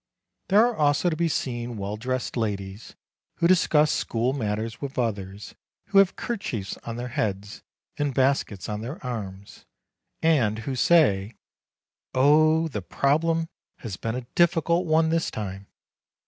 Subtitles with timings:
[0.49, 2.95] There are also to be seen well dressed ladies,
[3.35, 5.53] who discuss school matters with others
[5.89, 7.61] who have kerchiefs on their heads,
[7.97, 9.63] and baskets on their arms,
[10.23, 11.35] and who say:
[12.15, 12.67] "Oh!
[12.67, 13.47] the problem
[13.81, 15.67] has been a difficult one this time."